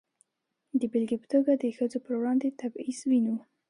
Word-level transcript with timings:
د 0.79 0.81
بېلګې 0.91 1.17
په 1.21 1.27
توګه 1.33 1.51
د 1.55 1.63
ښځو 1.77 1.97
پر 2.05 2.13
وړاندې 2.19 2.55
تبعیض 2.59 2.99
وینو. 3.09 3.35